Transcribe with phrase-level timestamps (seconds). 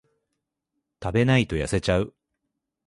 [1.03, 2.15] 食べないと痩せちゃう